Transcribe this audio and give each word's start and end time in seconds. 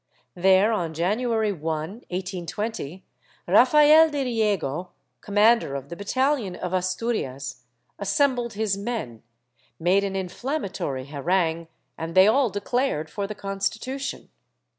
There, 0.33 0.73
on 0.73 0.95
January 0.95 1.51
1, 1.51 1.65
1820, 2.09 3.05
Rafael 3.47 4.09
de 4.09 4.23
Riego, 4.23 4.93
commander 5.21 5.75
of 5.75 5.89
the 5.89 5.95
battalion 5.95 6.55
of 6.55 6.73
Asturias, 6.73 7.65
assembled 7.99 8.53
his 8.53 8.75
men, 8.75 9.21
made 9.79 10.03
an 10.03 10.15
inflammatory 10.15 11.05
harangue, 11.05 11.67
and 11.99 12.15
they 12.15 12.27
all 12.27 12.49
declared 12.49 13.11
for 13.11 13.27
the 13.27 13.35
Constitution. 13.35 14.31